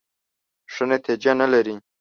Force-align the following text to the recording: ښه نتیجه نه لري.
ښه 0.73 0.83
نتیجه 0.91 1.31
نه 1.39 1.47
لري. 1.53 1.75